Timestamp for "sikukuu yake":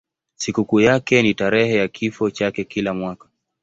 0.35-1.21